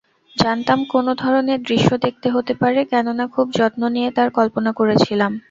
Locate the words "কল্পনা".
4.37-4.71